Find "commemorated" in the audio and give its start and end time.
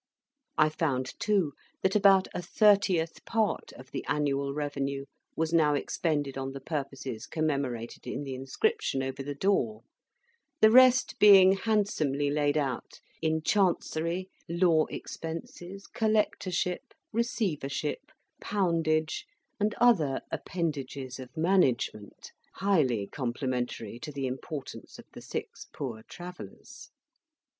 7.27-8.07